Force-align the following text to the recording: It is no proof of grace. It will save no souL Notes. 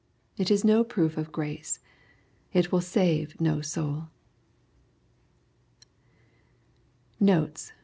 It 0.35 0.49
is 0.49 0.65
no 0.65 0.83
proof 0.83 1.15
of 1.15 1.31
grace. 1.31 1.77
It 2.53 2.71
will 2.71 2.81
save 2.81 3.39
no 3.39 3.61
souL 3.61 4.07
Notes. 7.19 7.71